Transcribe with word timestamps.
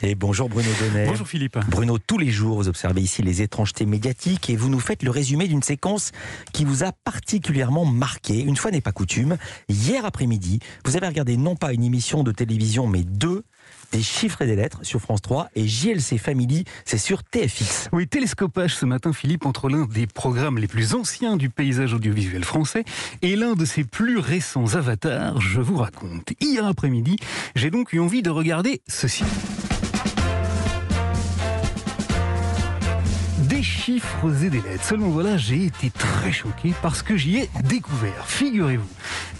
Et 0.00 0.14
bonjour 0.14 0.48
Bruno 0.48 0.68
Donnet. 0.80 1.06
Bonjour 1.06 1.26
Philippe. 1.26 1.58
Bruno, 1.68 1.98
tous 1.98 2.18
les 2.18 2.30
jours, 2.30 2.58
vous 2.58 2.68
observez 2.68 3.00
ici 3.00 3.22
les 3.22 3.42
étrangetés 3.42 3.84
médiatiques 3.84 4.48
et 4.48 4.54
vous 4.54 4.68
nous 4.68 4.78
faites 4.78 5.02
le 5.02 5.10
résumé 5.10 5.48
d'une 5.48 5.62
séquence 5.62 6.12
qui 6.52 6.64
vous 6.64 6.84
a 6.84 6.92
particulièrement 6.92 7.84
marqué. 7.84 8.40
Une 8.40 8.56
fois 8.56 8.70
n'est 8.70 8.80
pas 8.80 8.92
coutume, 8.92 9.36
hier 9.68 10.04
après-midi, 10.04 10.60
vous 10.84 10.96
avez 10.96 11.08
regardé 11.08 11.36
non 11.36 11.56
pas 11.56 11.72
une 11.72 11.82
émission 11.82 12.22
de 12.22 12.30
télévision, 12.30 12.86
mais 12.86 13.02
deux 13.02 13.42
des 13.90 14.02
chiffres 14.02 14.42
et 14.42 14.46
des 14.46 14.56
lettres 14.56 14.80
sur 14.82 15.00
France 15.00 15.22
3 15.22 15.48
et 15.56 15.66
JLC 15.66 16.18
Family, 16.18 16.64
c'est 16.84 16.98
sur 16.98 17.24
TFX. 17.24 17.88
Oui, 17.92 18.06
télescopage 18.06 18.76
ce 18.76 18.86
matin, 18.86 19.12
Philippe, 19.12 19.46
entre 19.46 19.68
l'un 19.68 19.86
des 19.86 20.06
programmes 20.06 20.58
les 20.58 20.68
plus 20.68 20.94
anciens 20.94 21.36
du 21.36 21.50
paysage 21.50 21.92
audiovisuel 21.92 22.44
français 22.44 22.84
et 23.22 23.34
l'un 23.34 23.54
de 23.54 23.64
ses 23.64 23.84
plus 23.84 24.18
récents 24.18 24.74
avatars, 24.74 25.40
je 25.40 25.60
vous 25.60 25.76
raconte. 25.76 26.32
Hier 26.40 26.64
après-midi, 26.64 27.16
j'ai 27.56 27.70
donc 27.70 27.92
eu 27.92 28.00
envie 28.00 28.22
de 28.22 28.30
regarder 28.30 28.80
ceci. 28.86 29.24
Chiffres 33.78 34.44
et 34.44 34.50
des 34.50 34.60
lettres. 34.60 34.84
Seulement 34.84 35.08
voilà, 35.08 35.36
j'ai 35.36 35.66
été 35.66 35.90
très 35.90 36.32
choqué 36.32 36.74
parce 36.82 37.02
que 37.02 37.16
j'y 37.16 37.38
ai 37.38 37.50
découvert, 37.64 38.26
figurez-vous, 38.26 38.88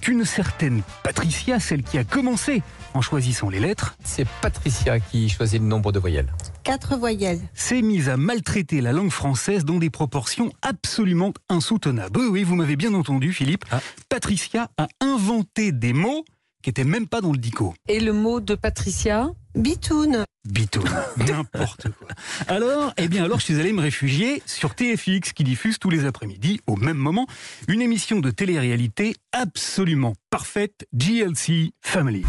qu'une 0.01 0.24
certaine 0.24 0.83
Patricia, 1.02 1.59
celle 1.59 1.83
qui 1.83 1.98
a 1.98 2.05
commencé 2.05 2.62
en 2.95 3.01
choisissant 3.01 3.51
les 3.51 3.59
lettres, 3.61 3.97
C'est 4.05 4.27
Patricia 4.41 5.01
qui 5.01 5.28
choisit 5.28 5.61
le 5.61 5.66
nombre 5.66 5.92
de 5.92 5.98
voyelles. 5.98 6.33
Quatre 6.62 6.97
voyelles. 6.97 7.41
s'est 7.52 7.83
mise 7.83 8.09
à 8.09 8.16
maltraiter 8.16 8.80
la 8.80 8.92
langue 8.92 9.11
française 9.11 9.64
dans 9.64 9.78
des 9.78 9.91
proportions 9.91 10.52
absolument 10.62 11.33
insoutenables. 11.48 12.19
Oui, 12.19 12.27
oui, 12.30 12.45
vous 12.45 12.55
m'avez 12.55 12.77
bien 12.77 12.95
entendu, 12.95 13.33
Philippe. 13.33 13.64
Ah. 13.70 13.80
Patricia 14.09 14.70
a 14.78 14.86
inventé 15.00 15.73
des 15.73 15.92
mots 15.92 16.25
qui 16.62 16.70
étaient 16.70 16.84
même 16.84 17.06
pas 17.06 17.20
dans 17.20 17.33
le 17.33 17.39
dico. 17.39 17.75
Et 17.89 18.00
le 18.00 18.12
mot 18.12 18.41
de 18.41 18.55
Patricia? 18.55 19.30
Bitoun. 19.55 20.25
Bitoun, 20.48 20.88
n'importe 21.29 21.88
quoi. 21.98 22.09
Alors, 22.48 22.93
eh 22.97 23.09
bien, 23.09 23.25
alors 23.25 23.39
je 23.39 23.45
suis 23.45 23.61
allé 23.61 23.73
me 23.73 23.83
réfugier 23.83 24.42
sur 24.47 24.75
TFX 24.75 25.33
qui 25.34 25.45
diffuse 25.45 25.78
tous 25.78 25.91
les 25.91 26.06
après-midi, 26.06 26.61
au 26.67 26.77
même 26.77 26.97
moment, 26.97 27.27
une 27.69 27.83
émission 27.83 28.20
de 28.20 28.31
télé-réalité 28.31 29.14
absolument 29.33 30.14
parfaite, 30.31 30.87
GLC 30.95 31.72
Family. 31.83 32.25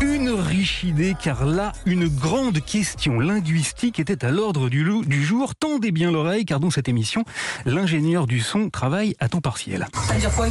Une 0.00 0.30
riche 0.30 0.84
idée, 0.84 1.14
car 1.22 1.44
là, 1.44 1.72
une 1.84 2.08
grande 2.08 2.64
question 2.64 3.20
linguistique 3.20 4.00
était 4.00 4.24
à 4.24 4.30
l'ordre 4.30 4.70
du, 4.70 4.84
jour. 5.22 5.54
Tendez 5.54 5.92
bien 5.92 6.10
l'oreille, 6.10 6.46
car 6.46 6.60
dans 6.60 6.70
cette 6.70 6.88
émission, 6.88 7.24
l'ingénieur 7.66 8.26
du 8.26 8.40
son 8.40 8.70
travaille 8.70 9.14
à 9.20 9.28
temps 9.28 9.42
partiel. 9.42 9.86
Ça 9.94 10.14
veut 10.14 10.20
dire 10.20 10.32
quoi 10.34 10.48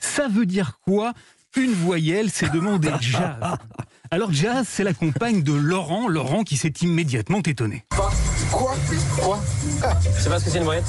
Ça 0.00 0.28
veut 0.28 0.46
dire 0.46 0.78
quoi? 0.84 1.12
Une 1.56 1.72
voyelle, 1.72 2.30
c'est 2.30 2.50
demander 2.50 2.90
Jazz. 3.00 3.36
Alors 4.10 4.32
Jazz, 4.32 4.66
c'est 4.68 4.82
la 4.82 4.92
compagne 4.92 5.42
de 5.42 5.52
Laurent, 5.52 6.08
Laurent 6.08 6.42
qui 6.42 6.56
s'est 6.56 6.72
immédiatement 6.82 7.42
étonné. 7.42 7.84
Quoi 7.90 8.10
Quoi 9.20 9.40
ah, 9.82 9.96
Je 10.02 10.20
sais 10.20 10.28
pas 10.28 10.40
ce 10.40 10.44
que 10.46 10.50
c'est 10.50 10.58
une 10.58 10.64
voyelle. 10.64 10.84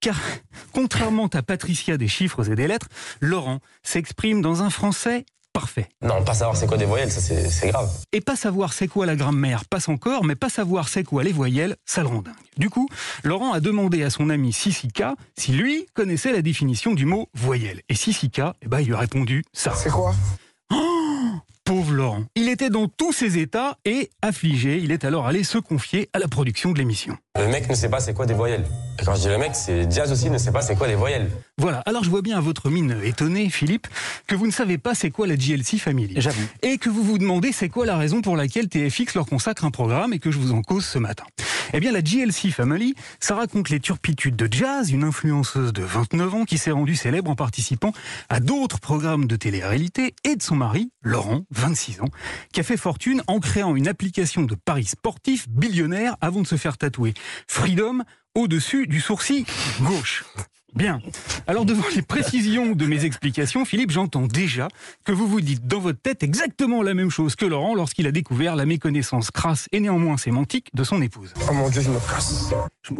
Car, 0.00 0.18
contrairement 0.72 1.28
à 1.28 1.42
Patricia 1.42 1.96
des 1.96 2.08
chiffres 2.08 2.50
et 2.50 2.54
des 2.54 2.66
lettres, 2.66 2.88
Laurent 3.20 3.60
s'exprime 3.82 4.42
dans 4.42 4.62
un 4.62 4.70
français 4.70 5.24
parfait. 5.52 5.88
Non, 6.02 6.22
pas 6.24 6.34
savoir 6.34 6.56
c'est 6.56 6.66
quoi 6.66 6.76
des 6.76 6.84
voyelles, 6.84 7.10
ça 7.10 7.20
c'est 7.20 7.68
grave. 7.68 7.90
Et 8.12 8.20
pas 8.20 8.36
savoir 8.36 8.72
c'est 8.72 8.88
quoi 8.88 9.06
la 9.06 9.16
grammaire 9.16 9.64
passe 9.64 9.88
encore, 9.88 10.24
mais 10.24 10.34
pas 10.34 10.48
savoir 10.48 10.88
c'est 10.88 11.04
quoi 11.04 11.22
les 11.22 11.32
voyelles, 11.32 11.76
ça 11.84 12.02
le 12.02 12.08
rend 12.08 12.22
dingue. 12.22 12.34
Du 12.56 12.70
coup, 12.70 12.88
Laurent 13.24 13.52
a 13.52 13.60
demandé 13.60 14.02
à 14.02 14.10
son 14.10 14.30
ami 14.30 14.52
Sissika 14.52 15.14
si 15.36 15.52
lui 15.52 15.86
connaissait 15.94 16.32
la 16.32 16.42
définition 16.42 16.92
du 16.92 17.06
mot 17.06 17.28
voyelle. 17.34 17.80
Et 17.88 17.94
Sissika, 17.94 18.54
eh 18.62 18.68
ben, 18.68 18.80
il 18.80 18.88
lui 18.88 18.94
a 18.94 18.98
répondu 18.98 19.44
ça. 19.52 19.72
C'est 19.74 19.90
quoi? 19.90 20.14
Pauvre 21.64 21.92
Laurent. 21.92 22.24
Il 22.34 22.48
était 22.48 22.70
dans 22.70 22.88
tous 22.88 23.12
ses 23.12 23.38
états 23.38 23.78
et 23.84 24.10
affligé. 24.22 24.78
Il 24.78 24.90
est 24.92 25.04
alors 25.04 25.26
allé 25.26 25.44
se 25.44 25.58
confier 25.58 26.08
à 26.12 26.18
la 26.18 26.26
production 26.26 26.72
de 26.72 26.78
l'émission. 26.78 27.16
Le 27.38 27.46
mec 27.48 27.68
ne 27.68 27.74
sait 27.74 27.88
pas 27.88 28.00
c'est 28.00 28.14
quoi 28.14 28.26
des 28.26 28.34
voyelles. 28.34 28.64
Et 29.00 29.04
quand 29.04 29.14
je 29.14 29.22
dis 29.22 29.28
le 29.28 29.38
mec, 29.38 29.52
c'est 29.54 29.90
Jazz 29.90 30.12
aussi 30.12 30.28
ne 30.28 30.36
sait 30.36 30.52
pas 30.52 30.60
c'est 30.60 30.76
quoi 30.76 30.86
des 30.86 30.94
voyelles. 30.94 31.30
Voilà. 31.56 31.78
Alors 31.86 32.04
je 32.04 32.10
vois 32.10 32.20
bien 32.20 32.36
à 32.36 32.40
votre 32.40 32.68
mine 32.68 32.96
étonnée, 33.02 33.48
Philippe, 33.48 33.86
que 34.26 34.34
vous 34.34 34.46
ne 34.46 34.52
savez 34.52 34.76
pas 34.76 34.94
c'est 34.94 35.10
quoi 35.10 35.26
la 35.26 35.36
GLC 35.36 35.78
Family. 35.78 36.14
J'avoue. 36.18 36.42
Et 36.62 36.76
que 36.76 36.90
vous 36.90 37.02
vous 37.02 37.16
demandez 37.16 37.52
c'est 37.52 37.70
quoi 37.70 37.86
la 37.86 37.96
raison 37.96 38.20
pour 38.20 38.36
laquelle 38.36 38.68
TFX 38.68 39.14
leur 39.14 39.26
consacre 39.26 39.64
un 39.64 39.70
programme 39.70 40.12
et 40.12 40.18
que 40.18 40.30
je 40.30 40.38
vous 40.38 40.52
en 40.52 40.60
cause 40.60 40.84
ce 40.84 40.98
matin. 40.98 41.24
Eh 41.72 41.78
bien, 41.78 41.92
la 41.92 42.02
GLC 42.02 42.50
Family, 42.50 42.94
ça 43.20 43.36
raconte 43.36 43.70
les 43.70 43.78
turpitudes 43.78 44.34
de 44.34 44.48
Jazz, 44.50 44.90
une 44.90 45.04
influenceuse 45.04 45.72
de 45.72 45.82
29 45.82 46.34
ans 46.34 46.44
qui 46.44 46.58
s'est 46.58 46.72
rendue 46.72 46.96
célèbre 46.96 47.30
en 47.30 47.36
participant 47.36 47.92
à 48.28 48.40
d'autres 48.40 48.80
programmes 48.80 49.26
de 49.26 49.36
télé-réalité, 49.36 50.14
et 50.24 50.34
de 50.34 50.42
son 50.42 50.56
mari, 50.56 50.90
Laurent, 51.02 51.42
26 51.50 52.00
ans, 52.00 52.08
qui 52.52 52.60
a 52.60 52.64
fait 52.64 52.76
fortune 52.76 53.22
en 53.28 53.38
créant 53.38 53.76
une 53.76 53.86
application 53.86 54.42
de 54.42 54.56
paris 54.56 54.86
sportifs 54.86 55.48
billionnaire 55.48 56.16
avant 56.20 56.42
de 56.42 56.46
se 56.46 56.56
faire 56.56 56.76
tatouer 56.76 57.14
Freedom 57.46 58.00
au-dessus 58.34 58.86
du 58.86 59.00
sourcil 59.00 59.44
gauche. 59.80 60.24
Bien. 60.74 61.00
Alors 61.46 61.64
devant 61.64 61.84
les 61.94 62.02
précisions 62.02 62.72
de 62.72 62.86
mes 62.86 63.04
explications, 63.04 63.64
Philippe, 63.64 63.90
j'entends 63.90 64.26
déjà 64.26 64.68
que 65.04 65.10
vous 65.10 65.26
vous 65.26 65.40
dites 65.40 65.66
dans 65.66 65.80
votre 65.80 66.00
tête 66.00 66.22
exactement 66.22 66.82
la 66.82 66.94
même 66.94 67.10
chose 67.10 67.34
que 67.34 67.44
Laurent 67.44 67.74
lorsqu'il 67.74 68.06
a 68.06 68.12
découvert 68.12 68.54
la 68.54 68.66
méconnaissance 68.66 69.30
crasse 69.30 69.66
et 69.72 69.80
néanmoins 69.80 70.16
sémantique 70.16 70.68
de 70.74 70.84
son 70.84 71.02
épouse. 71.02 71.34
Oh 71.48 71.54
mon 71.54 71.68
dieu, 71.70 71.80
je 71.80 71.90
me 71.90 71.98
casse. 71.98 72.52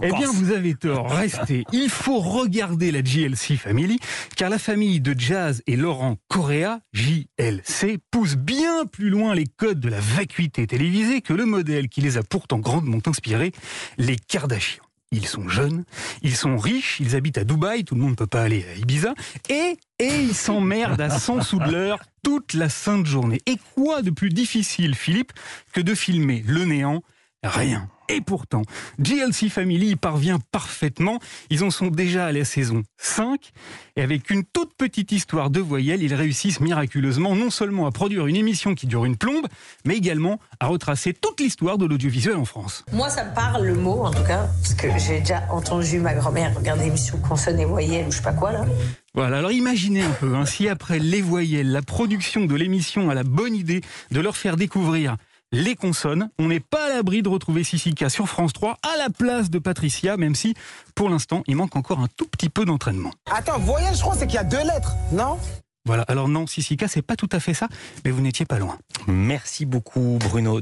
Eh 0.03 0.11
bien, 0.11 0.31
vous 0.33 0.51
avez 0.51 0.75
tort. 0.75 1.11
Restez. 1.11 1.65
Il 1.73 1.91
faut 1.91 2.19
regarder 2.19 2.91
la 2.91 3.03
GLC 3.03 3.57
Family, 3.57 4.01
car 4.37 4.51
la 4.51 4.59
famille 4.59 5.01
de 5.01 5.15
Jazz 5.17 5.63
et 5.67 5.77
Laurent 5.77 6.17
Correa, 6.29 6.81
JLC, 6.93 7.99
pousse 8.11 8.35
bien 8.35 8.85
plus 8.87 9.11
loin 9.11 9.35
les 9.35 9.47
codes 9.47 9.81
de 9.81 9.89
la 9.89 10.01
vacuité 10.01 10.67
télévisée 10.67 11.21
que 11.21 11.33
le 11.33 11.45
modèle 11.45 11.89
qui 11.89 12.01
les 12.01 12.17
a 12.17 12.23
pourtant 12.25 12.59
grandement 12.59 12.99
inspirés, 13.07 13.53
les 13.97 14.17
Kardashians. 14.17 14.90
Ils 15.12 15.26
sont 15.26 15.48
jeunes, 15.48 15.84
ils 16.22 16.37
sont 16.37 16.56
riches, 16.56 16.98
ils 17.00 17.16
habitent 17.16 17.38
à 17.38 17.44
Dubaï, 17.44 17.84
tout 17.84 17.97
le 17.97 18.00
monde 18.00 18.12
ne 18.12 18.16
peut 18.16 18.28
pas 18.28 18.43
aller 18.43 18.65
à 18.72 18.78
Ibiza, 18.78 19.15
et, 19.48 19.76
et 19.98 20.21
ils 20.21 20.34
s'emmerdent 20.37 21.00
à 21.00 21.10
100 21.10 21.43
sous 21.43 21.59
de 21.59 21.71
l'heure 21.71 21.98
toute 22.22 22.54
la 22.54 22.69
sainte 22.69 23.06
journée. 23.06 23.41
Et 23.47 23.56
quoi 23.75 24.03
de 24.03 24.10
plus 24.10 24.28
difficile, 24.28 24.94
Philippe, 24.94 25.32
que 25.72 25.81
de 25.81 25.97
filmer 25.97 26.44
le 26.47 26.65
néant 26.65 27.03
Rien. 27.43 27.89
Et 28.11 28.21
pourtant, 28.21 28.62
GLC 28.99 29.49
Family 29.49 29.91
y 29.91 29.97
parvient 29.97 30.41
parfaitement. 30.51 31.21
Ils 31.49 31.62
en 31.62 31.71
sont 31.71 31.87
déjà 31.87 32.27
à 32.27 32.33
la 32.33 32.45
saison 32.45 32.83
5. 32.99 33.53
Et 33.97 34.03
avec 34.03 34.31
une 34.31 34.43
toute 34.45 34.75
petite 34.77 35.12
histoire 35.12 35.49
de 35.49 35.61
voyelles, 35.61 36.03
ils 36.03 36.12
réussissent 36.12 36.61
miraculeusement 36.61 37.37
non 37.37 37.51
seulement 37.51 37.87
à 37.87 37.93
produire 37.93 38.27
une 38.27 38.37
émission 38.37 38.75
qui 38.75 38.87
dure 38.87 39.05
une 39.05 39.17
plombe, 39.17 39.47
mais 39.84 39.97
également 39.97 40.41
à 40.59 40.67
retracer 40.67 41.15
toute 41.15 41.41
l'histoire 41.41 41.78
de 41.78 41.87
l'audiovisuel 41.87 42.37
en 42.37 42.45
France. 42.45 42.84
Moi, 42.93 43.09
ça 43.09 43.25
me 43.25 43.33
parle 43.33 43.65
le 43.65 43.75
mot, 43.75 44.05
en 44.05 44.11
tout 44.11 44.25
cas, 44.25 44.49
parce 44.61 44.75
que 44.75 44.89
j'ai 44.99 45.21
déjà 45.21 45.45
entendu 45.51 46.01
ma 46.01 46.12
grand-mère 46.12 46.55
regarder 46.57 46.84
l'émission 46.84 47.17
Consonne 47.19 47.61
et 47.61 47.65
Voyelle 47.65 48.09
ou 48.09 48.11
je 48.11 48.17
sais 48.17 48.22
pas 48.22 48.33
quoi, 48.33 48.53
là. 48.53 48.67
Voilà, 49.15 49.39
alors 49.39 49.53
imaginez 49.53 50.03
un 50.03 50.11
peu, 50.11 50.34
hein, 50.34 50.47
si 50.47 50.69
après 50.69 50.99
les 50.99 51.22
voyelles, 51.22 51.71
la 51.71 51.83
production 51.83 52.45
de 52.45 52.55
l'émission 52.55 53.09
a 53.09 53.15
la 53.15 53.25
bonne 53.25 53.55
idée 53.55 53.81
de 54.11 54.21
leur 54.21 54.37
faire 54.37 54.57
découvrir 54.57 55.17
les 55.53 55.75
consonnes, 55.75 56.31
on 56.38 56.49
n'est 56.49 56.61
pas 56.61 56.87
à 56.87 56.88
l'abri 56.91 57.22
de 57.22 57.28
retrouver 57.28 57.65
Sissika 57.65 58.09
sur 58.09 58.28
France 58.28 58.53
3 58.53 58.78
à 58.83 58.97
la 58.99 59.11
place 59.11 59.50
de 59.50 59.59
Patricia, 59.59 60.16
même 60.16 60.34
si 60.34 60.55
pour 60.94 61.09
l'instant 61.09 61.43
il 61.47 61.56
manque 61.56 61.77
encore 61.77 62.00
un 62.00 62.09
tout 62.16 62.27
petit 62.27 62.49
peu 62.49 62.65
d'entraînement. 62.65 63.11
Attends, 63.31 63.59
voyelle, 63.59 63.94
je 63.94 64.00
crois, 64.00 64.15
c'est 64.15 64.27
qu'il 64.27 64.37
y 64.37 64.39
a 64.39 64.44
deux 64.44 64.62
lettres, 64.65 64.94
non? 65.12 65.39
Voilà, 65.87 66.03
alors 66.09 66.28
non, 66.28 66.47
Sissika, 66.47 66.89
c'est 66.89 67.03
pas 67.03 67.16
tout 67.16 67.28
à 67.33 67.41
fait 67.41 67.55
ça, 67.55 67.66
mais 68.05 68.10
vous 68.10 68.21
n'étiez 68.21 68.44
pas 68.44 68.59
loin. 68.59 68.78
Merci 69.06 69.65
beaucoup 69.65 70.19
Bruno. 70.21 70.60